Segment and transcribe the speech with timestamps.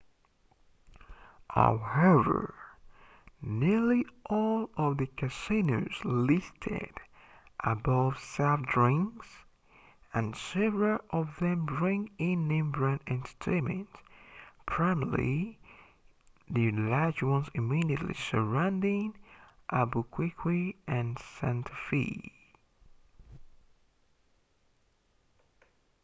[1.51, 2.55] however
[3.39, 6.97] nearly all of the casinos listed
[7.63, 9.27] above serve drinks
[10.11, 13.89] and several of them bring in name-brand entertainment
[14.65, 15.59] primarily
[16.49, 19.13] the large ones immediately surrounding
[19.71, 22.31] albuquerque and santa fe